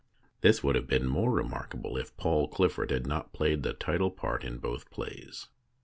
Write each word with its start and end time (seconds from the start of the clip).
This 0.41 0.63
would 0.63 0.73
have 0.73 0.87
been 0.87 1.05
more 1.05 1.31
remarkable 1.31 1.95
if 1.95 2.17
Paul 2.17 2.47
Clifford 2.47 2.89
had 2.89 3.05
not 3.05 3.33
played 3.33 3.61
the 3.61 3.73
title 3.73 4.09
part 4.09 4.43
in 4.43 4.57
both 4.57 4.89
plays. 4.89 5.47